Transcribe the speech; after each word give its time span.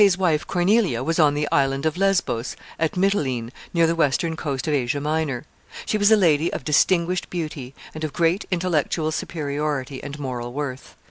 ]Pompey's 0.01 0.17
wife 0.17 0.47
Cornelia 0.47 1.03
was 1.03 1.19
on 1.19 1.35
the 1.35 1.47
island 1.51 1.85
of 1.85 1.95
Lesbos, 1.95 2.55
at 2.79 2.97
Mitylene, 2.97 3.51
near 3.71 3.85
the 3.85 3.93
western 3.93 4.35
coast 4.35 4.67
of 4.67 4.73
Asia 4.73 4.99
Minor. 4.99 5.45
She 5.85 5.99
was 5.99 6.09
a 6.11 6.15
lady 6.17 6.51
of 6.51 6.63
distinguished 6.65 7.29
beauty, 7.29 7.75
and 7.93 8.03
of 8.03 8.11
great 8.11 8.43
intellectual 8.49 9.11
superiority 9.11 10.01
and 10.01 10.17
moral 10.17 10.53
worth. 10.53 10.95